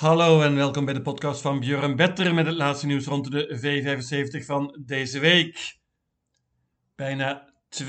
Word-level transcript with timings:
Hallo 0.00 0.42
en 0.42 0.54
welkom 0.54 0.84
bij 0.84 0.94
de 0.94 1.02
podcast 1.02 1.40
van 1.40 1.60
Björn 1.60 1.96
Better 1.96 2.34
met 2.34 2.46
het 2.46 2.54
laatste 2.54 2.86
nieuws 2.86 3.06
rond 3.06 3.30
de 3.30 3.58
V75 4.40 4.44
van 4.44 4.82
deze 4.86 5.18
week. 5.18 5.78
Bijna 6.94 7.54
2,5 7.84 7.86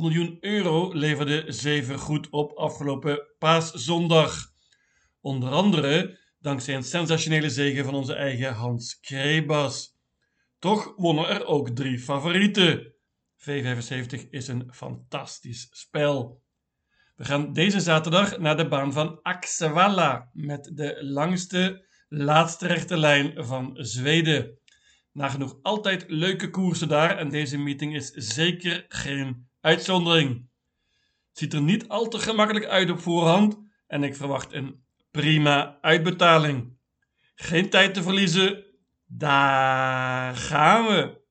miljoen 0.00 0.36
euro 0.40 0.92
leverde 0.92 1.44
Zeven 1.52 1.98
goed 1.98 2.30
op 2.30 2.52
afgelopen 2.52 3.26
paaszondag. 3.38 4.52
Onder 5.20 5.50
andere 5.50 6.18
dankzij 6.38 6.74
een 6.74 6.82
sensationele 6.82 7.50
zege 7.50 7.84
van 7.84 7.94
onze 7.94 8.14
eigen 8.14 8.52
Hans 8.52 9.00
Krebas. 9.00 9.96
Toch 10.58 10.92
wonnen 10.96 11.28
er 11.28 11.46
ook 11.46 11.68
drie 11.68 11.98
favorieten. 11.98 12.94
V75 13.38 14.30
is 14.30 14.48
een 14.48 14.68
fantastisch 14.72 15.68
spel. 15.70 16.42
We 17.16 17.24
gaan 17.24 17.52
deze 17.52 17.80
zaterdag 17.80 18.38
naar 18.38 18.56
de 18.56 18.68
baan 18.68 18.92
van 18.92 19.22
Axevalla 19.22 20.30
met 20.32 20.70
de 20.74 21.04
langste 21.04 21.86
laatste 22.08 22.66
rechte 22.66 22.96
lijn 22.96 23.44
van 23.44 23.70
Zweden. 23.74 24.58
Nagenoeg 25.12 25.58
altijd 25.62 26.04
leuke 26.08 26.50
koersen 26.50 26.88
daar 26.88 27.18
en 27.18 27.28
deze 27.28 27.58
meeting 27.58 27.94
is 27.94 28.10
zeker 28.10 28.84
geen 28.88 29.48
uitzondering. 29.60 30.48
Het 31.28 31.38
ziet 31.38 31.52
er 31.52 31.62
niet 31.62 31.88
al 31.88 32.08
te 32.08 32.18
gemakkelijk 32.18 32.64
uit 32.64 32.90
op 32.90 33.00
voorhand 33.00 33.58
en 33.86 34.02
ik 34.02 34.16
verwacht 34.16 34.52
een 34.52 34.84
prima 35.10 35.78
uitbetaling. 35.80 36.78
Geen 37.34 37.70
tijd 37.70 37.94
te 37.94 38.02
verliezen, 38.02 38.64
daar 39.06 40.36
gaan 40.36 40.86
we! 40.86 41.25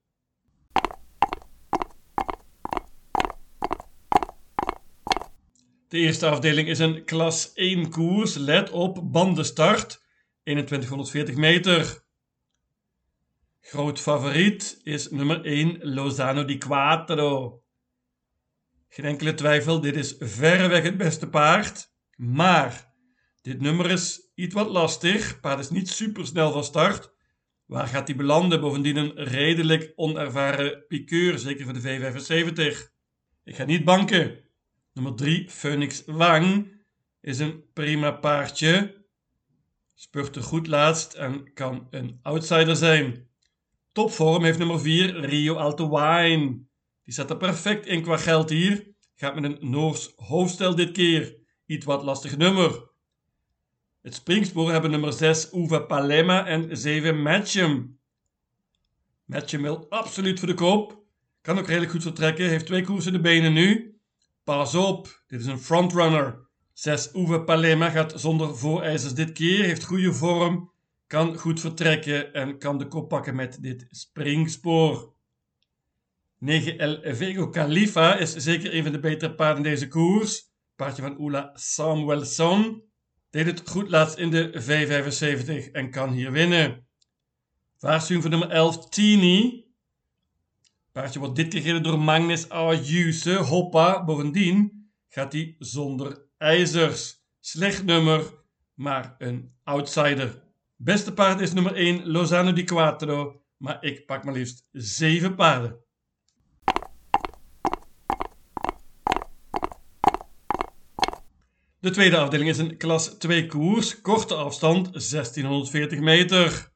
De 5.96 6.02
eerste 6.02 6.28
afdeling 6.28 6.68
is 6.68 6.78
een 6.78 7.04
klas 7.04 7.52
1 7.52 7.90
koers. 7.90 8.34
Let 8.34 8.70
op, 8.70 9.12
bandenstart. 9.12 10.04
2140 10.44 11.36
meter. 11.36 12.04
Groot 13.60 14.00
favoriet 14.00 14.80
is 14.82 15.10
nummer 15.10 15.44
1 15.44 15.78
Lozano 15.80 16.44
di 16.44 16.58
Quattro. 16.58 17.62
Geen 18.88 19.04
enkele 19.04 19.34
twijfel, 19.34 19.80
dit 19.80 19.96
is 19.96 20.14
verreweg 20.18 20.82
het 20.82 20.96
beste 20.96 21.28
paard. 21.28 21.92
Maar 22.16 22.94
dit 23.42 23.60
nummer 23.60 23.90
is 23.90 24.30
iets 24.34 24.54
wat 24.54 24.68
lastig. 24.68 25.40
Paard 25.40 25.58
is 25.58 25.70
niet 25.70 25.88
super 25.88 26.26
snel 26.26 26.52
van 26.52 26.64
start. 26.64 27.12
Waar 27.66 27.86
gaat 27.86 28.06
hij 28.06 28.16
belanden? 28.16 28.60
Bovendien 28.60 28.96
een 28.96 29.14
redelijk 29.14 29.92
onervaren 29.94 30.84
piqueur, 30.88 31.38
zeker 31.38 31.64
voor 31.64 31.80
de 31.80 31.82
V75. 31.82 32.94
Ik 33.44 33.56
ga 33.56 33.64
niet 33.64 33.84
banken. 33.84 34.44
Nummer 34.96 35.14
3, 35.14 35.50
Phoenix 35.50 36.02
Wang, 36.06 36.72
is 37.20 37.38
een 37.38 37.64
prima 37.72 38.10
paardje. 38.10 39.04
Spurt 39.94 40.36
er 40.36 40.42
goed 40.42 40.66
laatst 40.66 41.14
en 41.14 41.52
kan 41.52 41.86
een 41.90 42.18
outsider 42.22 42.76
zijn. 42.76 43.28
Topvorm 43.92 44.44
heeft 44.44 44.58
nummer 44.58 44.80
4, 44.80 45.20
Rio 45.20 45.54
Alto 45.54 45.90
Wine. 45.90 46.58
Die 47.02 47.14
zat 47.14 47.30
er 47.30 47.36
perfect 47.36 47.86
in 47.86 48.02
qua 48.02 48.16
geld 48.16 48.50
hier. 48.50 48.94
Gaat 49.14 49.34
met 49.34 49.44
een 49.44 49.70
Noors 49.70 50.12
hoofdstel 50.16 50.74
dit 50.74 50.92
keer. 50.92 51.36
Iets 51.66 51.84
wat 51.84 52.02
lastig 52.02 52.36
nummer. 52.36 52.90
Het 54.02 54.14
springspoor 54.14 54.72
hebben 54.72 54.90
nummer 54.90 55.12
6 55.12 55.52
Uva 55.52 55.78
Palema 55.78 56.46
en 56.46 56.76
7 56.76 57.22
Matchem. 57.22 57.98
Matchem 59.24 59.62
wil 59.62 59.86
absoluut 59.88 60.38
voor 60.38 60.48
de 60.48 60.54
koop. 60.54 61.02
Kan 61.40 61.58
ook 61.58 61.66
redelijk 61.66 61.92
goed 61.92 62.02
vertrekken. 62.02 62.48
Heeft 62.48 62.66
twee 62.66 62.84
koersen 62.84 63.12
in 63.12 63.22
de 63.22 63.28
benen 63.28 63.52
nu. 63.52 63.95
Pas 64.46 64.74
op, 64.74 65.22
dit 65.26 65.40
is 65.40 65.46
een 65.46 65.58
frontrunner. 65.58 66.48
6 66.72 67.10
Uwe 67.14 67.44
Palema 67.44 67.90
gaat 67.90 68.12
zonder 68.20 68.56
voorijzers 68.56 69.14
dit 69.14 69.32
keer, 69.32 69.64
heeft 69.64 69.84
goede 69.84 70.12
vorm, 70.12 70.70
kan 71.06 71.38
goed 71.38 71.60
vertrekken 71.60 72.32
en 72.32 72.58
kan 72.58 72.78
de 72.78 72.88
kop 72.88 73.08
pakken 73.08 73.34
met 73.34 73.62
dit 73.62 73.86
springspoor. 73.90 75.12
9 76.38 76.78
El 76.78 76.98
Vego 77.02 77.48
Khalifa 77.48 78.16
is 78.16 78.34
zeker 78.34 78.74
een 78.74 78.82
van 78.82 78.92
de 78.92 78.98
betere 78.98 79.34
paarden 79.34 79.64
in 79.64 79.70
deze 79.70 79.88
koers. 79.88 80.50
Paardje 80.76 81.02
van 81.02 81.18
Ola 81.18 81.50
Samuelson. 81.54 82.82
Deed 83.30 83.46
het 83.46 83.68
goed 83.68 83.88
laatst 83.88 84.18
in 84.18 84.30
de 84.30 84.52
V75 84.62 85.70
en 85.72 85.90
kan 85.90 86.10
hier 86.10 86.32
winnen. 86.32 86.86
Waarschuwing 87.78 88.22
voor 88.22 88.30
nummer 88.30 88.50
11 88.50 88.88
Tini. 88.88 89.65
Paardje 90.96 91.18
wordt 91.18 91.36
dit 91.36 91.48
keer 91.48 91.60
gereden 91.60 91.82
door 91.82 91.98
Magnus 91.98 92.48
Ayuse. 92.48 93.34
Hoppa. 93.34 94.04
Bovendien 94.04 94.88
gaat 95.08 95.32
hij 95.32 95.54
zonder 95.58 96.26
ijzers. 96.38 97.24
Slecht 97.40 97.84
nummer, 97.84 98.22
maar 98.74 99.14
een 99.18 99.54
outsider. 99.64 100.42
Beste 100.76 101.12
paard 101.12 101.40
is 101.40 101.52
nummer 101.52 101.74
1 101.74 102.06
Lozano 102.06 102.52
di 102.52 102.64
Quattro. 102.64 103.42
Maar 103.56 103.84
ik 103.84 104.06
pak 104.06 104.24
maar 104.24 104.34
liefst 104.34 104.68
7 104.72 105.34
paarden. 105.34 105.76
De 111.78 111.90
tweede 111.90 112.16
afdeling 112.16 112.50
is 112.50 112.58
een 112.58 112.76
klas 112.76 113.08
2 113.18 113.46
koers, 113.46 114.00
korte 114.00 114.34
afstand 114.34 114.84
1640 114.92 116.00
meter. 116.00 116.72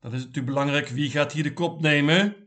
Dan 0.00 0.12
is 0.12 0.18
het 0.18 0.26
natuurlijk 0.26 0.54
belangrijk 0.54 0.88
wie 0.88 1.10
gaat 1.10 1.32
hier 1.32 1.42
de 1.42 1.52
kop 1.52 1.80
nemen. 1.80 2.41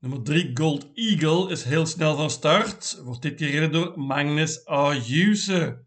Nummer 0.00 0.22
3, 0.22 0.50
Gold 0.54 0.90
Eagle, 0.94 1.50
is 1.50 1.64
heel 1.64 1.86
snel 1.86 2.16
van 2.16 2.30
start. 2.30 3.00
Wordt 3.04 3.22
dit 3.22 3.34
keer 3.34 3.48
gereden 3.48 3.72
door 3.72 4.00
Magnus 4.00 4.64
Ayuse. 4.64 5.84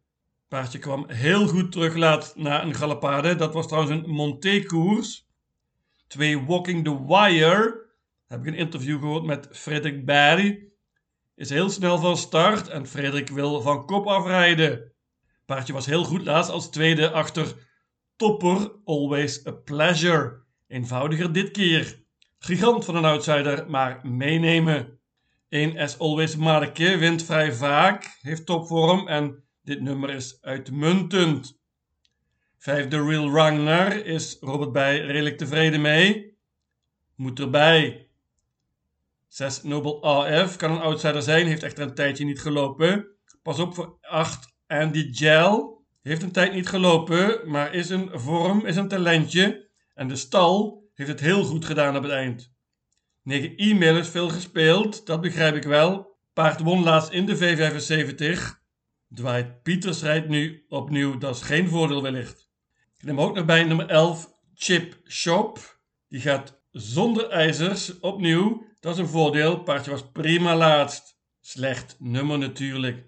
Paardje 0.48 0.80
kwam 0.80 1.10
heel 1.10 1.48
goed 1.48 1.72
terug 1.72 1.96
laat 1.96 2.34
na 2.36 2.64
een 2.64 2.74
galopade. 2.74 3.36
Dat 3.36 3.54
was 3.54 3.68
trouwens 3.68 3.94
een 3.94 4.10
Monté-koers. 4.10 5.28
2, 6.08 6.46
Walking 6.46 6.84
the 6.84 7.06
Wire. 7.06 7.90
Heb 8.28 8.40
ik 8.40 8.46
een 8.46 8.56
interview 8.56 9.00
gehoord 9.00 9.24
met 9.24 9.48
Frederik 9.52 10.06
Barry. 10.06 10.68
Is 11.36 11.50
heel 11.50 11.70
snel 11.70 11.98
van 11.98 12.18
start 12.18 12.68
en 12.68 12.88
Frederik 12.88 13.30
wil 13.30 13.62
van 13.62 13.86
kop 13.86 14.08
afrijden. 14.08 14.92
Paardje 15.46 15.74
was 15.74 15.86
heel 15.86 16.04
goed 16.04 16.26
laatst 16.26 16.52
als 16.52 16.70
tweede 16.70 17.12
achter 17.12 17.56
Topper, 18.16 18.72
Always 18.86 19.48
a 19.48 19.52
Pleasure. 19.52 20.42
Eenvoudiger 20.68 21.34
dit 21.34 21.52
keer. 21.52 22.03
Gigant 22.46 22.86
van 22.86 22.96
een 22.96 23.06
outsider, 23.06 23.70
maar 23.70 24.00
meenemen. 24.08 25.00
1 25.50 25.78
As 25.78 26.00
Always 26.00 26.36
Marke 26.36 26.98
wint 26.98 27.24
vrij 27.24 27.54
vaak, 27.54 28.18
heeft 28.22 28.46
topvorm 28.46 29.08
en 29.08 29.44
dit 29.62 29.82
nummer 29.82 30.10
is 30.10 30.38
uitmuntend. 30.42 31.60
5 32.58 32.88
The 32.88 33.04
Real 33.04 33.30
Runner 33.30 34.06
is 34.06 34.38
Robert 34.40 34.72
Bij 34.72 35.00
redelijk 35.00 35.38
tevreden 35.38 35.82
mee. 35.82 36.38
Moet 37.16 37.40
erbij. 37.40 38.08
6 39.28 39.64
Noble 39.64 40.02
AF 40.02 40.56
kan 40.56 40.72
een 40.72 40.82
outsider 40.82 41.22
zijn, 41.22 41.48
heeft 41.48 41.64
echter 41.64 41.84
een 41.84 41.96
tijdje 41.96 42.26
niet 42.26 42.42
gelopen. 42.42 43.08
Pas 43.42 43.60
op 43.60 43.74
voor 43.74 43.98
8 44.02 44.54
Andy 44.68 45.14
Gel. 45.14 45.84
Heeft 46.02 46.24
een 46.24 46.32
tijd 46.32 46.54
niet 46.54 46.68
gelopen, 46.68 47.50
maar 47.50 47.74
is 47.74 47.90
een 47.90 48.10
vorm, 48.14 48.66
is 48.66 48.76
een 48.76 48.88
talentje. 48.88 49.70
En 49.94 50.08
de 50.08 50.16
stal 50.16 50.83
heeft 50.94 51.10
het 51.10 51.20
heel 51.20 51.44
goed 51.44 51.66
gedaan 51.66 51.96
op 51.96 52.04
het 52.04 52.12
eind. 52.12 52.52
9 53.24 53.56
e-mail 53.56 53.98
is 53.98 54.10
veel 54.10 54.30
gespeeld, 54.30 55.06
dat 55.06 55.22
begrijp 55.22 55.56
ik 55.56 55.64
wel. 55.64 56.18
Paard 56.34 56.60
won 56.60 56.84
laatst 56.84 57.12
in 57.12 57.26
de 57.26 57.38
V75. 57.38 58.62
Dwight 59.14 59.64
Pieters 59.64 60.02
rijdt 60.02 60.28
nu 60.28 60.66
opnieuw, 60.68 61.18
dat 61.18 61.36
is 61.36 61.42
geen 61.42 61.70
voordeel 61.70 62.02
wellicht. 62.02 62.50
Ik 62.98 63.06
neem 63.06 63.22
ook 63.22 63.36
nog 63.36 63.46
bij 63.46 63.64
nummer 63.64 63.90
11 63.90 64.32
Chip 64.54 64.98
Shop. 65.08 65.80
Die 66.08 66.22
gaat 66.22 66.62
zonder 66.72 67.30
ijzers 67.30 68.00
opnieuw, 68.00 68.66
dat 68.80 68.94
is 68.94 69.00
een 69.00 69.08
voordeel. 69.08 69.64
Paardje 69.64 69.92
was 69.92 70.12
prima 70.12 70.56
laatst. 70.56 71.18
Slecht 71.42 71.96
nummer 72.00 72.38
natuurlijk. 72.38 73.06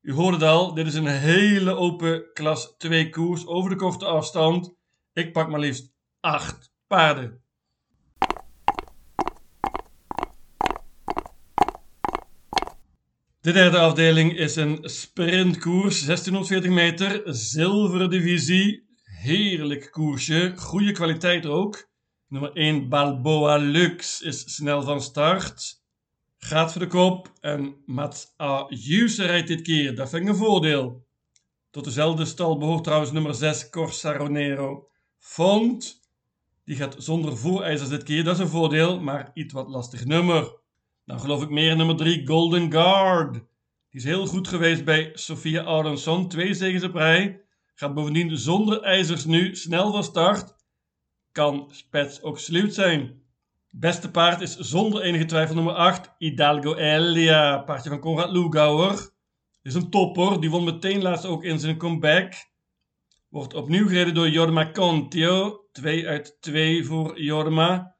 U 0.00 0.12
hoorde 0.12 0.36
het 0.36 0.46
al, 0.46 0.74
dit 0.74 0.86
is 0.86 0.94
een 0.94 1.06
hele 1.06 1.74
open 1.74 2.32
klas 2.32 2.74
2 2.78 3.10
koers 3.10 3.46
over 3.46 3.70
de 3.70 3.76
korte 3.76 4.04
afstand. 4.04 4.74
Ik 5.12 5.32
pak 5.32 5.48
maar 5.48 5.60
liefst 5.60 5.92
8 6.20 6.69
paarden. 6.90 7.42
De 13.40 13.52
derde 13.52 13.78
afdeling 13.78 14.36
is 14.36 14.56
een 14.56 14.78
sprintkoers, 14.82 16.04
1640 16.04 16.70
meter, 16.70 17.22
zilveren 17.24 18.10
divisie. 18.10 18.88
Heerlijk 19.02 19.88
koersje, 19.90 20.52
goede 20.56 20.92
kwaliteit 20.92 21.46
ook. 21.46 21.88
Nummer 22.28 22.52
1 22.52 22.88
Balboa 22.88 23.56
Lux 23.56 24.20
is 24.20 24.54
snel 24.54 24.82
van 24.82 25.02
start. 25.02 25.82
Gaat 26.38 26.72
voor 26.72 26.80
de 26.80 26.86
kop 26.86 27.32
en 27.40 27.82
Mats 27.86 28.32
Ayuse 28.36 29.26
rijdt 29.26 29.48
dit 29.48 29.62
keer, 29.62 29.94
dat 29.94 30.08
vind 30.10 30.22
ik 30.22 30.28
een 30.28 30.36
voordeel. 30.36 31.06
Tot 31.70 31.84
dezelfde 31.84 32.24
stal 32.24 32.58
behoort 32.58 32.84
trouwens 32.84 33.12
nummer 33.12 33.34
6 33.34 33.70
Corsaronero. 33.70 34.88
Font 35.18 35.99
die 36.70 36.78
gaat 36.78 36.96
zonder 36.98 37.36
voorijzers 37.36 37.88
dit 37.88 38.02
keer, 38.02 38.24
dat 38.24 38.34
is 38.34 38.40
een 38.40 38.48
voordeel, 38.48 39.00
maar 39.00 39.30
iets 39.34 39.52
wat 39.52 39.68
lastig 39.68 40.04
nummer. 40.04 40.52
Dan 41.04 41.20
geloof 41.20 41.42
ik 41.42 41.50
meer 41.50 41.76
nummer 41.76 41.96
3, 41.96 42.26
Golden 42.26 42.72
Guard. 42.72 43.32
Die 43.32 43.42
is 44.00 44.04
heel 44.04 44.26
goed 44.26 44.48
geweest 44.48 44.84
bij 44.84 45.10
Sophia 45.14 45.62
Aronson, 45.62 46.28
twee 46.28 46.54
zegens 46.54 46.84
op 46.84 46.94
rij. 46.94 47.42
gaat 47.74 47.94
bovendien 47.94 48.38
zonder 48.38 48.82
ijzers 48.82 49.24
nu 49.24 49.56
snel 49.56 49.92
van 49.92 50.04
start. 50.04 50.54
Kan 51.32 51.68
spets 51.70 52.22
ook 52.22 52.38
sluit 52.38 52.74
zijn. 52.74 53.22
Beste 53.70 54.10
paard 54.10 54.40
is 54.40 54.56
zonder 54.56 55.02
enige 55.02 55.24
twijfel 55.24 55.54
nummer 55.54 55.74
8, 55.74 56.14
Hidalgo 56.18 56.74
Elia, 56.74 57.58
paardje 57.58 57.90
van 57.90 58.00
Conrad 58.00 58.30
Lugauer. 58.30 59.10
Is 59.62 59.74
een 59.74 59.90
topper, 59.90 60.40
die 60.40 60.50
won 60.50 60.64
meteen 60.64 61.02
laatst 61.02 61.26
ook 61.26 61.44
in 61.44 61.58
zijn 61.58 61.76
comeback. 61.76 62.32
Wordt 63.28 63.54
opnieuw 63.54 63.88
gereden 63.88 64.14
door 64.14 64.28
Jorma 64.28 64.70
Contio, 64.72 65.60
2 65.80 66.08
uit 66.08 66.36
2 66.40 66.84
voor 66.84 67.20
Jorma. 67.20 67.96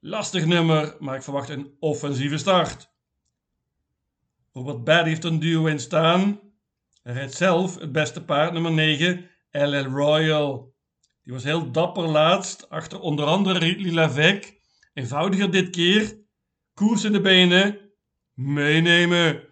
Lastig 0.00 0.46
nummer, 0.46 0.96
maar 0.98 1.16
ik 1.16 1.22
verwacht 1.22 1.48
een 1.48 1.76
offensieve 1.80 2.38
start. 2.38 2.90
Robert 4.52 4.84
Bad 4.84 5.04
heeft 5.04 5.24
een 5.24 5.38
duo 5.38 5.66
in 5.66 5.80
staan. 5.80 6.40
Hij 7.02 7.28
zelf 7.28 7.78
het 7.78 7.92
beste 7.92 8.24
paard, 8.24 8.52
nummer 8.52 8.72
9, 8.72 9.30
LL 9.50 9.84
Royal. 9.84 10.74
Die 11.22 11.32
was 11.32 11.44
heel 11.44 11.70
dapper 11.72 12.08
laatst, 12.08 12.70
achter 12.70 13.00
onder 13.00 13.24
andere 13.24 13.58
Ridley 13.58 13.92
Lavec. 13.92 14.60
Eenvoudiger 14.94 15.50
dit 15.50 15.70
keer. 15.70 16.18
Koers 16.74 17.04
in 17.04 17.12
de 17.12 17.20
benen. 17.20 17.78
Meenemen. 18.34 19.44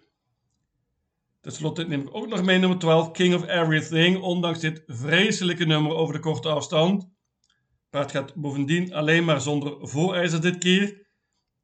Ten 1.45 1.53
slotte 1.53 1.87
neem 1.87 2.01
ik 2.01 2.15
ook 2.15 2.27
nog 2.27 2.43
mee 2.43 2.57
nummer 2.57 2.77
12, 2.77 3.11
King 3.11 3.35
of 3.35 3.47
Everything. 3.47 4.21
Ondanks 4.21 4.59
dit 4.59 4.83
vreselijke 4.87 5.65
nummer 5.65 5.95
over 5.95 6.13
de 6.13 6.19
korte 6.19 6.49
afstand. 6.49 7.09
Paard 7.89 8.11
gaat 8.11 8.35
bovendien 8.35 8.93
alleen 8.93 9.25
maar 9.25 9.41
zonder 9.41 9.87
voorijzer 9.87 10.41
dit 10.41 10.57
keer. 10.57 11.07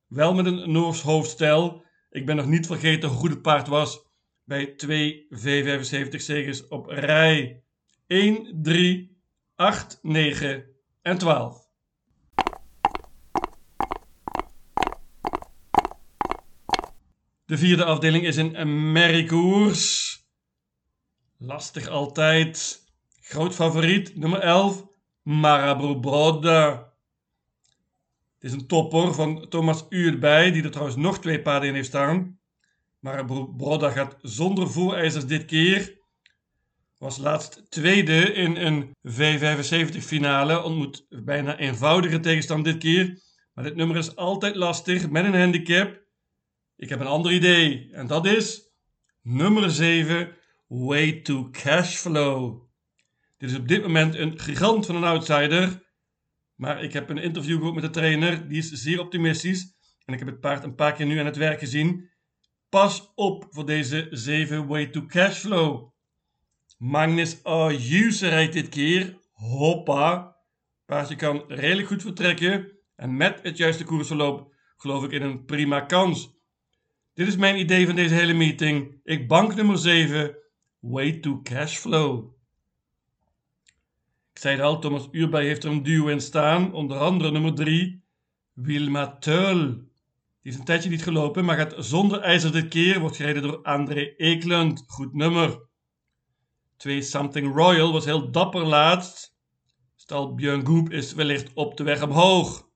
Wel 0.08 0.34
met 0.34 0.46
een 0.46 0.72
Noors 0.72 1.02
hoofdstijl. 1.02 1.84
Ik 2.10 2.26
ben 2.26 2.36
nog 2.36 2.46
niet 2.46 2.68
vergeten 2.68 3.10
hoe 3.10 3.18
goed 3.18 3.30
het 3.30 3.42
paard 3.42 3.68
was 3.68 4.08
bij 4.44 4.66
twee 4.66 5.28
V75 5.30 6.16
zegens 6.16 6.68
op 6.68 6.88
rij. 6.88 7.64
1, 8.08 8.60
3, 8.62 9.22
8, 9.56 10.00
9 10.02 10.66
en 11.02 11.18
12. 11.18 11.71
De 17.52 17.58
vierde 17.58 17.86
afdeling 17.86 18.26
is 18.26 18.36
een 18.36 18.92
merriekoers. 18.92 20.18
Lastig 21.38 21.88
altijd. 21.88 22.84
Groot 23.22 23.56
favoriet, 23.56 24.16
nummer 24.16 24.40
11, 24.40 24.86
Marabou 25.22 26.00
Broda. 26.00 26.94
Het 28.34 28.44
is 28.44 28.52
een 28.52 28.68
topper 28.68 29.14
van 29.14 29.50
Thomas 29.50 29.86
Uurbij, 29.90 30.52
die 30.52 30.64
er 30.64 30.72
trouwens 30.72 30.98
nog 30.98 31.20
twee 31.20 31.42
paarden 31.42 31.70
in 31.70 31.76
heeft 31.76 31.88
staan. 31.88 32.40
Marabou 33.00 33.56
Broda 33.56 33.90
gaat 33.90 34.18
zonder 34.22 34.70
voorijzers 34.70 35.26
dit 35.26 35.46
keer. 35.46 36.00
Was 36.98 37.18
laatst 37.18 37.72
tweede 37.72 38.34
in 38.34 38.56
een 38.56 38.96
V75 39.08 39.98
finale. 39.98 40.64
Ontmoet 40.64 41.06
bijna 41.10 41.58
eenvoudige 41.58 42.20
tegenstand 42.20 42.66
dit 42.66 42.78
keer. 42.78 43.20
Maar 43.54 43.64
dit 43.64 43.76
nummer 43.76 43.98
is 43.98 44.16
altijd 44.16 44.56
lastig 44.56 45.10
met 45.10 45.26
een 45.26 45.40
handicap. 45.40 46.00
Ik 46.82 46.90
heb 46.90 47.00
een 47.00 47.08
ander 47.08 47.32
idee 47.32 47.90
en 47.92 48.08
dat 48.08 48.26
is 48.26 48.72
nummer 49.22 49.72
7, 49.72 50.36
Way 50.68 51.22
to 51.22 51.50
Cashflow. 51.50 52.62
Dit 53.38 53.50
is 53.50 53.58
op 53.58 53.68
dit 53.68 53.82
moment 53.82 54.16
een 54.16 54.40
gigant 54.40 54.86
van 54.86 54.96
een 54.96 55.04
outsider, 55.04 55.84
maar 56.56 56.84
ik 56.84 56.94
heb 56.94 57.10
een 57.10 57.18
interview 57.18 57.58
gehad 57.58 57.74
met 57.74 57.84
de 57.84 57.90
trainer, 57.90 58.48
die 58.48 58.58
is 58.58 58.72
zeer 58.72 59.00
optimistisch 59.00 59.76
en 60.06 60.14
ik 60.14 60.20
heb 60.20 60.28
het 60.28 60.40
paard 60.40 60.64
een 60.64 60.76
paar 60.76 60.94
keer 60.94 61.06
nu 61.06 61.20
aan 61.20 61.26
het 61.26 61.36
werk 61.36 61.60
gezien. 61.60 62.10
Pas 62.70 63.12
op 63.16 63.48
voor 63.50 63.66
deze 63.66 64.08
7 64.12 64.68
Way 64.68 64.88
to 64.88 65.06
Cashflow. 65.06 65.90
Magnus 66.78 67.44
Ayuse 67.44 68.28
rijdt 68.28 68.54
dit 68.54 68.70
keer. 68.70 69.18
Hoppa. 69.32 70.38
Paardje 70.86 71.16
kan 71.16 71.44
redelijk 71.48 71.88
goed 71.88 72.02
vertrekken 72.02 72.72
en 72.96 73.18
met 73.18 73.40
het 73.42 73.58
juiste 73.58 73.84
koersverloop 73.84 74.54
geloof 74.78 75.04
ik 75.04 75.12
in 75.12 75.22
een 75.22 75.46
prima 75.46 75.82
kans. 75.82 76.40
Dit 77.14 77.28
is 77.28 77.36
mijn 77.36 77.60
idee 77.60 77.86
van 77.86 77.96
deze 77.96 78.14
hele 78.14 78.34
meeting. 78.34 79.00
Ik 79.04 79.28
bank 79.28 79.56
nummer 79.56 79.78
7, 79.78 80.38
Way 80.80 81.12
to 81.12 81.42
Cashflow. 81.42 82.34
Ik 84.34 84.40
zei 84.40 84.56
het 84.56 84.64
al, 84.64 84.80
Thomas 84.80 85.08
Uurbij 85.12 85.46
heeft 85.46 85.64
er 85.64 85.72
een 85.72 85.84
duo 85.84 86.08
in 86.08 86.22
staan, 86.22 86.74
onder 86.74 86.98
andere 86.98 87.32
nummer 87.32 87.54
3, 87.54 88.04
Wilma 88.54 89.18
Teul. 89.18 89.68
Die 90.42 90.52
is 90.52 90.56
een 90.56 90.64
tijdje 90.64 90.90
niet 90.90 91.04
gelopen, 91.04 91.46
maar 91.46 91.58
gaat 91.58 91.76
zonder 91.78 92.22
ijzer 92.22 92.52
dit 92.52 92.68
keer, 92.68 93.00
wordt 93.00 93.16
gereden 93.16 93.42
door 93.42 93.62
André 93.62 94.14
Eklund. 94.18 94.84
Goed 94.88 95.14
nummer. 95.14 95.62
2 96.78 97.02
Something 97.02 97.56
Royal 97.56 97.92
was 97.92 98.06
heel 98.06 98.32
dapper 98.32 98.66
laatst. 98.66 99.36
Stal 99.96 100.36
Björn 100.36 100.66
Goop 100.66 100.90
is 100.90 101.14
wellicht 101.14 101.54
op 101.54 101.78
de 101.78 101.84
weg 101.84 102.04
omhoog. 102.04 102.70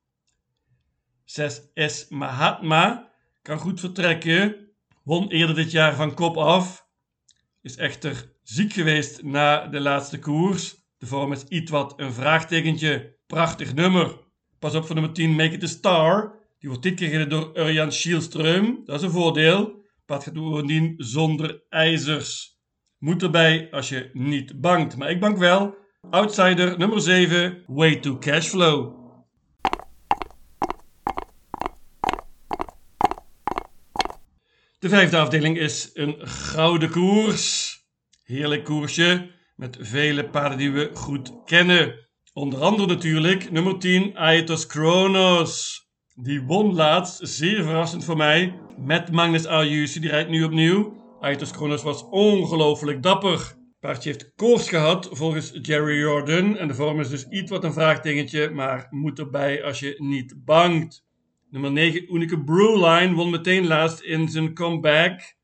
6 1.23 1.61
S 1.75 2.09
Mahatma 2.09 3.13
kan 3.45 3.59
goed 3.59 3.79
vertrekken. 3.79 4.55
Won 5.03 5.27
eerder 5.27 5.55
dit 5.55 5.71
jaar 5.71 5.95
van 5.95 6.13
kop 6.13 6.37
af. 6.37 6.87
Is 7.61 7.75
echter 7.75 8.31
ziek 8.43 8.73
geweest 8.73 9.23
na 9.23 9.67
de 9.67 9.79
laatste 9.79 10.19
koers. 10.19 10.75
De 10.97 11.05
vorm 11.05 11.31
is 11.31 11.43
iets 11.43 11.71
wat 11.71 11.93
een 11.97 12.13
vraagtekentje. 12.13 13.15
Prachtig 13.27 13.73
nummer. 13.73 14.17
Pas 14.59 14.75
op 14.75 14.85
voor 14.85 14.95
nummer 14.95 15.13
10, 15.13 15.31
Make 15.35 15.55
It 15.55 15.63
a 15.63 15.67
Star. 15.67 16.35
Die 16.59 16.69
wordt 16.69 16.83
dit 16.83 16.95
keer 16.95 17.09
gereden 17.09 17.29
door 17.29 17.51
Urjan 17.57 17.91
Schielström. 17.91 18.83
Dat 18.85 18.95
is 18.95 19.01
een 19.01 19.11
voordeel. 19.11 19.83
Paard 20.05 20.23
gaat 20.23 20.33
bovendien 20.33 20.93
zonder 20.97 21.63
ijzers. 21.69 22.59
Moet 22.97 23.23
erbij 23.23 23.67
als 23.71 23.89
je 23.89 24.09
niet 24.13 24.61
bankt. 24.61 24.97
Maar 24.97 25.09
ik 25.09 25.19
bank 25.19 25.37
wel. 25.37 25.75
Outsider 26.09 26.77
nummer 26.77 27.01
7, 27.01 27.63
Way 27.67 27.95
to 27.95 28.17
Cashflow. 28.17 28.94
De 34.85 34.91
vijfde 34.91 35.17
afdeling 35.17 35.57
is 35.57 35.89
een 35.93 36.15
gouden 36.27 36.89
koers. 36.89 37.77
Heerlijk 38.23 38.63
koersje 38.63 39.31
met 39.55 39.77
vele 39.79 40.29
paarden 40.29 40.57
die 40.57 40.71
we 40.71 40.89
goed 40.93 41.31
kennen. 41.45 42.07
Onder 42.33 42.59
andere 42.59 42.87
natuurlijk 42.87 43.51
nummer 43.51 43.79
10 43.79 44.17
Aetos 44.17 44.65
Kronos. 44.65 45.83
Die 46.15 46.41
won 46.41 46.73
laatst, 46.73 47.19
zeer 47.21 47.63
verrassend 47.63 48.05
voor 48.05 48.17
mij, 48.17 48.59
met 48.77 49.11
Magnus 49.11 49.45
Ayuse. 49.45 49.99
Die 49.99 50.09
rijdt 50.09 50.29
nu 50.29 50.43
opnieuw. 50.43 50.93
Aetos 51.19 51.51
Kronos 51.51 51.83
was 51.83 52.03
ongelooflijk 52.09 53.03
dapper. 53.03 53.55
Paardje 53.79 54.09
heeft 54.09 54.31
koers 54.35 54.69
gehad 54.69 55.09
volgens 55.11 55.59
Jerry 55.61 55.99
Jordan. 55.99 56.57
En 56.57 56.67
de 56.67 56.73
vorm 56.73 56.99
is 56.99 57.09
dus 57.09 57.27
iets 57.27 57.51
wat 57.51 57.63
een 57.63 57.73
vraagtekentje, 57.73 58.49
maar 58.49 58.87
moet 58.89 59.19
erbij 59.19 59.63
als 59.63 59.79
je 59.79 59.95
niet 59.97 60.35
bangt. 60.37 61.04
Nummer 61.55 61.71
9, 61.71 62.13
Unique 62.13 62.43
Brewline, 62.43 63.15
won 63.15 63.29
meteen 63.29 63.67
laatst 63.67 63.99
in 63.99 64.29
zijn 64.29 64.53
comeback. 64.53 65.35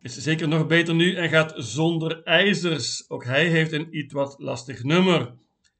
Is 0.00 0.16
zeker 0.16 0.48
nog 0.48 0.66
beter 0.66 0.94
nu 0.94 1.14
en 1.14 1.28
gaat 1.28 1.52
zonder 1.56 2.22
ijzers. 2.22 3.04
Ook 3.08 3.24
hij 3.24 3.46
heeft 3.46 3.72
een 3.72 3.96
iets 3.96 4.12
wat 4.12 4.34
lastig 4.38 4.82
nummer. 4.82 5.34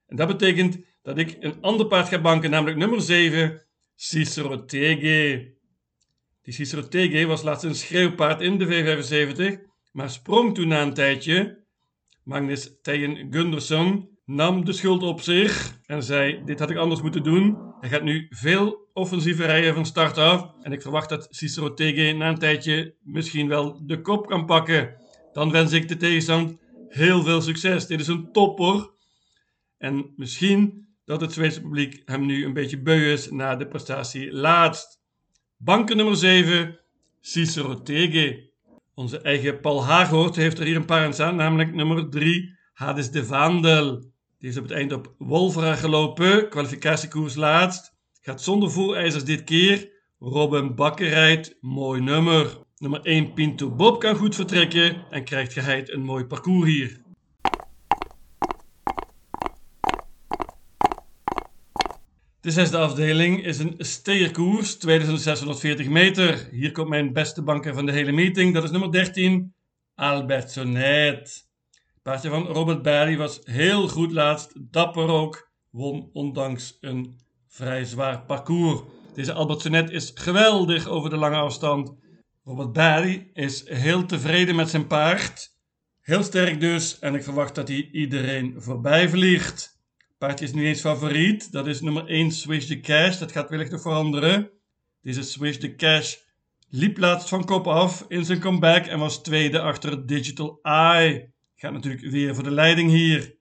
En 0.07 0.17
dat 0.17 0.27
betekent 0.29 0.79
dat 1.03 1.19
ik 1.19 1.37
een 1.41 1.61
ander 1.61 1.87
paard 1.87 2.09
ga 2.09 2.21
banken, 2.21 2.51
namelijk 2.51 2.79
nummer 2.79 3.01
7, 3.01 3.63
Cicero 3.95 4.65
Tege. 4.65 5.53
Die 6.43 6.55
Cicero 6.55 6.89
Tege 6.89 7.27
was 7.27 7.43
laatst 7.43 7.65
een 7.65 7.75
schreeuwpaard 7.75 8.41
in 8.41 8.59
de 8.59 8.67
V75, 8.67 9.69
maar 9.93 10.11
sprong 10.11 10.55
toen 10.55 10.69
na 10.69 10.83
een 10.83 10.95
tijdje. 10.95 11.65
Magnus 12.25 12.79
Tejen 12.83 13.33
Gunderson 13.33 14.19
nam 14.31 14.65
de 14.65 14.73
schuld 14.73 15.03
op 15.03 15.21
zich 15.21 15.79
en 15.87 16.03
zei: 16.03 16.43
Dit 16.45 16.59
had 16.59 16.71
ik 16.71 16.77
anders 16.77 17.03
moeten 17.03 17.23
doen. 17.23 17.59
Hij 17.81 17.89
gaat 17.89 18.03
nu 18.03 18.27
veel 18.31 18.89
offensieve 18.93 19.45
rijden 19.45 19.75
van 19.75 19.87
start 19.87 20.19
af. 20.19 20.51
En 20.63 20.73
ik 20.73 20.83
verwacht 20.83 21.09
dat 21.09 21.27
Cicero 21.31 21.75
Tege 21.75 22.13
na 22.13 22.29
een 22.29 22.39
tijdje 22.39 22.95
misschien 23.03 23.49
wel 23.49 23.87
de 23.87 24.01
kop 24.01 24.27
kan 24.27 24.47
pakken. 24.47 24.95
Dan 25.33 25.51
wens 25.51 25.73
ik 25.73 25.89
de 25.89 25.97
tegenstand 25.97 26.59
heel 26.89 27.23
veel 27.23 27.41
succes. 27.41 27.87
Dit 27.87 28.01
is 28.01 28.07
een 28.07 28.33
topper. 28.33 28.91
En 29.79 30.13
misschien 30.17 30.89
dat 31.05 31.21
het 31.21 31.33
Zweedse 31.33 31.61
publiek 31.61 32.03
hem 32.05 32.27
nu 32.27 32.45
een 32.45 32.53
beetje 32.53 32.83
beu 32.83 33.13
is 33.13 33.31
na 33.31 33.57
de 33.57 33.67
prestatie 33.67 34.33
laatst. 34.33 35.01
Banken 35.57 35.97
nummer 35.97 36.17
7, 36.17 36.79
Cicero 37.21 37.83
Tege. 37.83 38.51
Onze 38.95 39.21
eigen 39.21 39.61
Paul 39.61 39.85
Haaghoort 39.85 40.37
heeft 40.37 40.59
er 40.59 40.65
hier 40.65 40.77
een 40.77 40.85
paar 40.85 41.05
aan 41.05 41.15
staan, 41.15 41.37
namelijk 41.37 41.75
nummer 41.75 42.09
3, 42.09 42.59
Hades 42.73 43.11
de 43.11 43.25
Vandel. 43.25 44.11
Die 44.41 44.49
is 44.49 44.57
op 44.57 44.63
het 44.63 44.73
eind 44.73 44.93
op 44.93 45.15
Wolvera 45.19 45.75
gelopen, 45.75 46.49
kwalificatiekoers 46.49 47.35
laatst. 47.35 47.95
Gaat 48.21 48.43
zonder 48.43 48.71
voorijzers 48.71 49.25
dit 49.25 49.45
keer. 49.45 49.91
Robin 50.19 50.75
Bakker 50.75 51.09
rijdt, 51.09 51.57
mooi 51.61 52.01
nummer. 52.01 52.59
Nummer 52.77 53.01
1 53.03 53.33
Pinto 53.33 53.71
Bob 53.71 54.01
kan 54.01 54.17
goed 54.17 54.35
vertrekken 54.35 55.05
en 55.11 55.25
krijgt 55.25 55.53
geheid 55.53 55.93
een 55.93 56.03
mooi 56.03 56.25
parcours 56.25 56.69
hier. 56.69 57.01
De 62.41 62.51
zesde 62.51 62.79
afdeling 62.79 63.45
is 63.45 63.59
een 63.59 63.75
steerkoers, 63.79 64.77
2640 64.77 65.89
meter. 65.89 66.49
Hier 66.51 66.73
komt 66.73 66.89
mijn 66.89 67.13
beste 67.13 67.43
banker 67.43 67.75
van 67.75 67.87
de 67.87 67.93
hele 67.93 68.13
meeting, 68.13 68.55
dat 68.55 68.65
is 68.65 68.71
nummer 68.71 68.93
13, 68.93 69.55
Albert 69.95 70.51
Sonet. 70.51 71.50
Paardje 72.03 72.29
van 72.29 72.47
Robert 72.47 72.83
Barry 72.83 73.17
was 73.17 73.41
heel 73.45 73.89
goed 73.89 74.13
laatst, 74.13 74.73
dapper 74.73 75.09
ook, 75.09 75.51
won 75.71 76.11
ondanks 76.13 76.79
een 76.81 77.21
vrij 77.49 77.85
zwaar 77.85 78.23
parcours. 78.23 78.81
Deze 79.15 79.33
Albert 79.33 79.91
is 79.91 80.11
geweldig 80.15 80.87
over 80.89 81.11
de 81.11 81.17
lange 81.17 81.37
afstand. 81.37 81.95
Robert 82.45 82.73
Barry 82.73 83.31
is 83.33 83.69
heel 83.69 84.07
tevreden 84.07 84.57
met 84.57 84.71
zijn 84.71 84.87
paard. 84.87 85.59
Heel 86.01 86.23
sterk 86.23 86.61
dus 86.61 86.99
en 86.99 87.15
ik 87.15 87.23
verwacht 87.23 87.55
dat 87.55 87.69
hij 87.69 87.89
iedereen 87.93 88.55
voorbij 88.59 89.09
vliegt. 89.09 89.79
Paardje 90.19 90.45
is 90.45 90.53
nu 90.53 90.67
eens 90.67 90.81
favoriet. 90.81 91.53
Dat 91.53 91.67
is 91.67 91.81
nummer 91.81 92.07
1 92.07 92.31
Swish 92.31 92.67
the 92.67 92.81
Cash. 92.81 93.19
Dat 93.19 93.33
gaat 93.33 93.51
wellicht 93.51 93.71
nog 93.71 93.83
veranderen. 93.83 94.51
Deze 95.03 95.23
Swish 95.23 95.57
the 95.57 95.75
Cash 95.75 96.17
liep 96.69 96.99
laatst 96.99 97.29
van 97.29 97.45
kop 97.45 97.67
af 97.67 98.05
in 98.09 98.25
zijn 98.25 98.41
comeback 98.41 98.87
en 98.87 98.99
was 98.99 99.23
tweede 99.23 99.61
achter 99.61 100.07
Digital 100.07 100.59
Eye. 100.63 101.33
Gaat 101.61 101.73
natuurlijk 101.73 102.03
weer 102.03 102.35
voor 102.35 102.45
de 102.45 102.51
leiding 102.51 102.91
hier. 102.91 103.37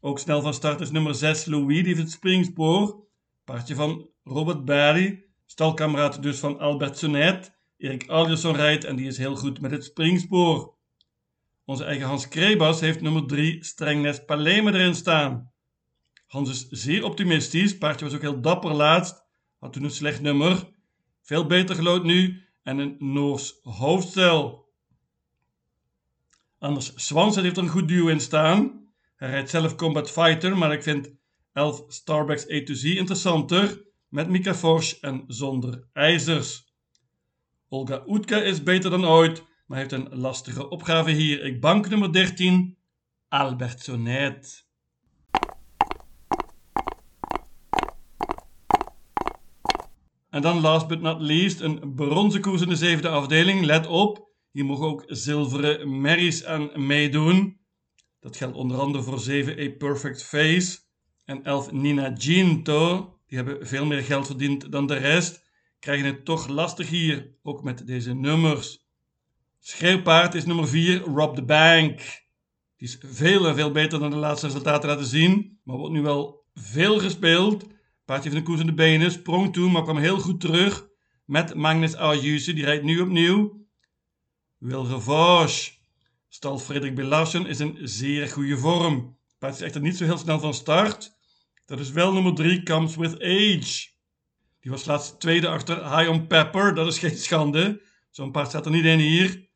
Ook 0.00 0.18
snel 0.18 0.42
van 0.42 0.54
start 0.54 0.80
is 0.80 0.90
nummer 0.90 1.14
6 1.14 1.44
Louis, 1.44 1.76
die 1.76 1.86
heeft 1.86 1.98
het 1.98 2.10
springspoor. 2.10 3.06
Paardje 3.44 3.74
van 3.74 4.08
Robert 4.24 4.64
Barry, 4.64 5.24
stalkameraad 5.46 6.22
dus 6.22 6.38
van 6.38 6.58
Albert 6.58 6.98
Sonet. 6.98 7.52
Erik 7.76 8.08
Alderson 8.08 8.54
rijdt 8.54 8.84
en 8.84 8.96
die 8.96 9.06
is 9.06 9.18
heel 9.18 9.36
goed 9.36 9.60
met 9.60 9.70
het 9.70 9.84
springspoor. 9.84 10.74
Onze 11.64 11.84
eigen 11.84 12.06
Hans 12.06 12.28
Krebas 12.28 12.80
heeft 12.80 13.00
nummer 13.00 13.26
3 13.26 13.64
Strengnes 13.64 14.24
Paleme 14.24 14.72
erin 14.72 14.94
staan. 14.94 15.52
Hans 16.26 16.50
is 16.50 16.68
zeer 16.68 17.04
optimistisch, 17.04 17.78
paardje 17.78 18.04
was 18.04 18.14
ook 18.14 18.20
heel 18.20 18.40
dapper 18.40 18.72
laatst, 18.72 19.24
had 19.58 19.72
toen 19.72 19.84
een 19.84 19.90
slecht 19.90 20.20
nummer. 20.20 20.68
Veel 21.22 21.46
beter 21.46 21.74
gelood 21.74 22.04
nu 22.04 22.42
en 22.62 22.78
een 22.78 22.96
Noors 22.98 23.58
hoofdstel. 23.62 24.63
Anders 26.64 26.92
Swanson 26.94 27.42
heeft 27.42 27.56
er 27.56 27.62
een 27.62 27.68
goed 27.68 27.88
duo 27.88 28.06
in 28.06 28.20
staan. 28.20 28.88
Hij 29.16 29.30
rijdt 29.30 29.50
zelf 29.50 29.74
Combat 29.74 30.10
Fighter, 30.10 30.58
maar 30.58 30.72
ik 30.72 30.82
vind 30.82 31.10
11 31.52 31.84
Starbucks 31.88 32.50
A 32.50 32.62
to 32.64 32.74
Z 32.74 32.84
interessanter 32.84 33.82
met 34.08 34.28
Mika 34.28 34.54
Forsch 34.54 35.00
en 35.00 35.24
zonder 35.26 35.88
ijzers. 35.92 36.74
Olga 37.68 38.04
Utka 38.06 38.42
is 38.42 38.62
beter 38.62 38.90
dan 38.90 39.06
ooit, 39.06 39.44
maar 39.66 39.78
heeft 39.78 39.92
een 39.92 40.08
lastige 40.10 40.68
opgave 40.68 41.10
hier. 41.10 41.44
Ik 41.44 41.60
bank 41.60 41.88
nummer 41.88 42.12
13, 42.12 42.76
Albert 43.28 43.80
Sonet. 43.80 44.66
En 50.30 50.42
dan 50.42 50.60
last 50.60 50.88
but 50.88 51.00
not 51.00 51.20
least 51.20 51.60
een 51.60 51.94
bronzen 51.94 52.40
koers 52.40 52.62
in 52.62 52.68
de 52.68 52.76
zevende 52.76 53.08
afdeling. 53.08 53.64
Let 53.64 53.86
op, 53.86 54.33
hier 54.54 54.64
mogen 54.64 54.86
ook 54.86 55.04
zilveren 55.06 56.00
merries 56.00 56.44
aan 56.44 56.86
meedoen. 56.86 57.58
Dat 58.20 58.36
geldt 58.36 58.56
onder 58.56 58.78
andere 58.78 59.04
voor 59.04 59.20
7 59.20 59.58
A 59.58 59.76
Perfect 59.78 60.22
Face 60.22 60.78
en 61.24 61.44
11 61.44 61.72
Nina 61.72 62.14
Ginto. 62.18 63.14
Die 63.26 63.36
hebben 63.38 63.66
veel 63.66 63.86
meer 63.86 64.02
geld 64.02 64.26
verdiend 64.26 64.72
dan 64.72 64.86
de 64.86 64.96
rest. 64.96 65.44
Krijgen 65.78 66.06
het 66.06 66.24
toch 66.24 66.48
lastig 66.48 66.88
hier, 66.88 67.34
ook 67.42 67.62
met 67.62 67.86
deze 67.86 68.14
nummers. 68.14 68.86
Schreeuwpaard 69.60 70.34
is 70.34 70.44
nummer 70.44 70.68
4, 70.68 71.00
Rob 71.00 71.34
the 71.34 71.44
Bank. 71.44 71.98
Die 72.76 72.88
is 72.88 72.98
veel 73.02 73.48
en 73.48 73.54
veel 73.54 73.70
beter 73.70 73.98
dan 73.98 74.10
de 74.10 74.16
laatste 74.16 74.46
resultaten 74.46 74.88
laten 74.88 75.06
zien, 75.06 75.58
maar 75.64 75.76
wordt 75.76 75.94
nu 75.94 76.02
wel 76.02 76.44
veel 76.54 76.98
gespeeld. 76.98 77.66
Paardje 78.04 78.30
van 78.30 78.38
de 78.38 78.44
koers 78.44 78.60
in 78.60 78.66
de 78.66 78.74
benen, 78.74 79.10
sprong 79.10 79.52
toen, 79.52 79.72
maar 79.72 79.82
kwam 79.82 79.96
heel 79.96 80.18
goed 80.18 80.40
terug 80.40 80.86
met 81.24 81.54
Magnus 81.54 81.96
Ayuse. 81.96 82.52
Die 82.52 82.64
rijdt 82.64 82.84
nu 82.84 83.00
opnieuw. 83.00 83.63
Wilge 84.64 85.48
Stal 86.28 86.58
Frederik 86.58 86.94
Belarsen 86.94 87.46
is 87.46 87.60
in 87.60 87.78
zeer 87.82 88.28
goede 88.28 88.58
vorm. 88.58 89.16
Paard 89.38 89.54
is 89.54 89.60
echter 89.60 89.80
niet 89.80 89.96
zo 89.96 90.04
heel 90.04 90.18
snel 90.18 90.40
van 90.40 90.54
start. 90.54 91.16
Dat 91.66 91.80
is 91.80 91.90
wel 91.90 92.12
nummer 92.12 92.34
3, 92.34 92.62
Comes 92.62 92.96
With 92.96 93.14
Age. 93.14 93.88
Die 94.60 94.70
was 94.70 94.84
laatst 94.84 95.20
tweede 95.20 95.48
achter 95.48 95.98
High 95.98 96.10
on 96.10 96.26
Pepper. 96.26 96.74
Dat 96.74 96.86
is 96.86 96.98
geen 96.98 97.16
schande. 97.16 97.82
Zo'n 98.10 98.30
paard 98.30 98.48
staat 98.48 98.64
er 98.64 98.72
niet 98.72 98.84
in 98.84 98.98
hier. 98.98 99.48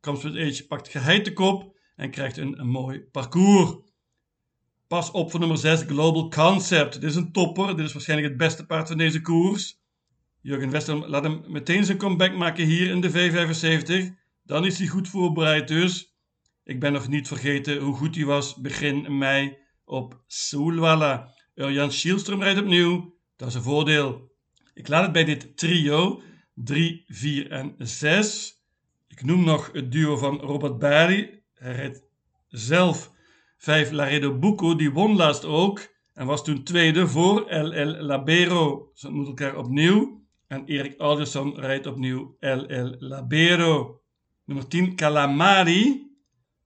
Comes 0.00 0.22
With 0.22 0.36
Age 0.36 0.66
pakt 0.66 0.88
geheid 0.88 1.24
de 1.24 1.32
kop 1.32 1.76
en 1.96 2.10
krijgt 2.10 2.36
een, 2.36 2.60
een 2.60 2.68
mooi 2.68 3.00
parcours. 3.00 3.76
Pas 4.86 5.10
op 5.10 5.30
voor 5.30 5.40
nummer 5.40 5.58
6, 5.58 5.82
Global 5.82 6.28
Concept. 6.28 6.92
Dit 6.92 7.10
is 7.10 7.16
een 7.16 7.32
topper. 7.32 7.76
Dit 7.76 7.86
is 7.86 7.92
waarschijnlijk 7.92 8.28
het 8.28 8.38
beste 8.38 8.66
paard 8.66 8.88
van 8.88 8.98
deze 8.98 9.20
koers. 9.20 9.80
Jurgen 10.40 10.70
Westerm 10.70 11.04
laat 11.04 11.22
hem 11.22 11.42
meteen 11.46 11.84
zijn 11.84 11.98
comeback 11.98 12.36
maken 12.36 12.64
hier 12.64 12.90
in 12.90 13.00
de 13.00 13.10
V75. 13.10 14.16
Dan 14.48 14.64
is 14.64 14.78
hij 14.78 14.86
goed 14.86 15.08
voorbereid 15.08 15.68
dus. 15.68 16.16
Ik 16.64 16.80
ben 16.80 16.92
nog 16.92 17.08
niet 17.08 17.28
vergeten 17.28 17.78
hoe 17.78 17.94
goed 17.94 18.14
hij 18.14 18.24
was 18.24 18.56
begin 18.56 19.18
mei 19.18 19.56
op 19.84 20.22
Soelwalla. 20.26 21.34
Urjan 21.54 21.90
Schielström 21.90 22.42
rijdt 22.42 22.60
opnieuw. 22.60 23.14
Dat 23.36 23.48
is 23.48 23.54
een 23.54 23.62
voordeel. 23.62 24.32
Ik 24.74 24.88
laat 24.88 25.02
het 25.02 25.12
bij 25.12 25.24
dit 25.24 25.56
trio 25.56 26.22
3, 26.54 27.04
4 27.06 27.50
en 27.50 27.74
6. 27.78 28.54
Ik 29.08 29.24
noem 29.24 29.44
nog 29.44 29.72
het 29.72 29.92
duo 29.92 30.16
van 30.16 30.40
Robert 30.40 30.78
Barry. 30.78 31.42
Hij 31.54 31.74
rijdt 31.74 32.02
zelf 32.48 33.12
5 33.56 33.90
Laredo 33.90 34.38
Bucco, 34.38 34.76
die 34.76 34.92
won 34.92 35.16
laatst 35.16 35.44
ook 35.44 35.94
en 36.14 36.26
was 36.26 36.44
toen 36.44 36.64
tweede 36.64 37.08
voor 37.08 37.54
LL 37.54 38.02
Labero. 38.02 38.90
Ze 38.94 39.06
ontmoeten 39.06 39.36
elkaar 39.36 39.58
opnieuw 39.58 40.26
en 40.46 40.64
Erik 40.64 40.98
Alderson 40.98 41.60
rijdt 41.60 41.86
opnieuw 41.86 42.36
LL 42.40 42.96
Labero. 42.98 43.98
Nummer 44.48 44.68
10 44.68 44.94
Calamari 44.94 46.10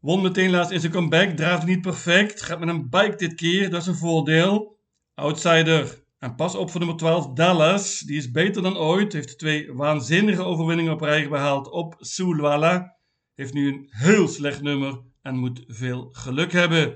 won 0.01 0.23
meteen 0.23 0.51
laatst 0.51 0.73
in 0.73 0.81
zijn 0.81 0.93
comeback, 0.93 1.37
draafde 1.37 1.67
niet 1.67 1.81
perfect, 1.81 2.43
gaat 2.43 2.59
met 2.59 2.69
een 2.69 2.91
bike 2.91 3.17
dit 3.17 3.35
keer, 3.35 3.71
dat 3.71 3.81
is 3.81 3.87
een 3.87 3.95
voordeel. 3.95 4.79
Outsider. 5.15 6.05
En 6.19 6.35
pas 6.35 6.55
op 6.55 6.71
voor 6.71 6.81
nummer 6.81 6.99
12 6.99 7.33
Dallas, 7.33 7.99
die 7.99 8.17
is 8.17 8.31
beter 8.31 8.63
dan 8.63 8.77
ooit, 8.77 9.13
heeft 9.13 9.39
twee 9.39 9.73
waanzinnige 9.73 10.43
overwinningen 10.43 10.93
op 10.93 11.01
rij 11.01 11.29
behaald 11.29 11.71
op 11.71 11.97
Sulwala. 11.99 12.97
Heeft 13.35 13.55
nu 13.55 13.73
een 13.73 13.87
heel 13.91 14.29
slecht 14.29 14.63
nummer 14.63 15.03
en 15.23 15.37
moet 15.37 15.65
veel 15.67 16.09
geluk 16.13 16.53
hebben. 16.53 16.89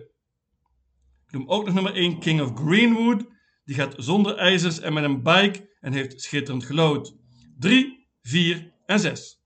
Ik 1.26 1.33
noem 1.33 1.49
ook 1.49 1.64
nog 1.64 1.75
nummer 1.75 1.95
1 1.95 2.19
King 2.19 2.40
of 2.40 2.52
Greenwood. 2.55 3.25
Die 3.64 3.75
gaat 3.75 3.95
zonder 3.97 4.37
ijzers 4.37 4.81
en 4.81 4.93
met 4.93 5.05
een 5.05 5.23
bike 5.23 5.76
en 5.81 5.93
heeft 5.93 6.21
schitterend 6.21 6.64
gelood. 6.64 7.16
3, 7.59 8.09
4 8.23 8.73
en 8.85 9.00
6. 9.00 9.45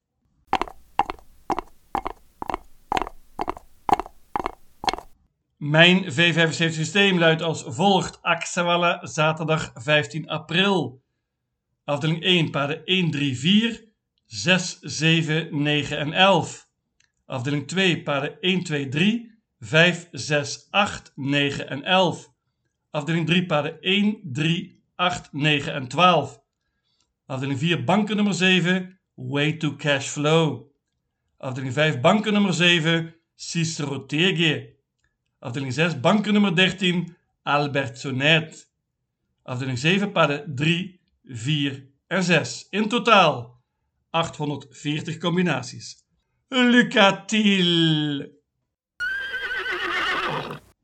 Mijn 5.60 6.04
V75 6.04 6.72
systeem 6.72 7.18
luidt 7.18 7.42
als 7.42 7.64
volgt. 7.66 8.22
Axawalla, 8.22 9.06
zaterdag 9.06 9.70
15 9.74 10.28
april. 10.28 11.02
Afdeling 11.84 12.22
1, 12.22 12.50
paarden 12.50 12.84
1, 12.84 13.10
3, 13.10 13.36
4, 13.36 13.84
6, 14.26 14.78
7, 14.80 15.48
9 15.50 15.98
en 15.98 16.12
11. 16.12 16.66
Afdeling 17.26 17.68
2, 17.68 18.02
paarden 18.02 18.40
1, 18.40 18.62
2, 18.62 18.88
3, 18.88 19.40
5, 19.58 20.08
6, 20.12 20.66
8, 20.70 21.12
9 21.14 21.64
en 21.64 21.84
11. 21.84 22.28
Afdeling 22.90 23.26
3, 23.26 23.46
paarden 23.46 23.80
1, 23.80 24.20
3, 24.32 24.82
8, 24.96 25.28
9 25.32 25.72
en 25.72 25.88
12. 25.88 26.42
Afdeling 27.26 27.58
4, 27.58 27.84
banken 27.84 28.16
nummer 28.16 28.34
7, 28.34 28.98
Way 29.14 29.52
to 29.52 29.76
Cash 29.76 30.08
Flow. 30.08 30.72
Afdeling 31.36 31.72
5, 31.72 32.00
banken 32.00 32.32
nummer 32.32 32.54
7, 32.54 33.14
Cicero 33.34 34.06
Tege. 34.06 34.78
Afdeling 35.40 35.72
6, 35.72 36.00
banken 36.00 36.32
nummer 36.32 36.52
13, 36.54 37.16
Albert 37.42 37.98
Sonet. 37.98 38.68
Afdeling 39.42 39.78
7, 39.78 40.12
paarden 40.12 40.54
3, 40.56 41.00
4 41.24 41.82
en 42.06 42.24
6. 42.24 42.66
In 42.70 42.88
totaal 42.88 43.62
840 44.10 45.18
combinaties. 45.18 46.04
Lucatil. 46.48 48.39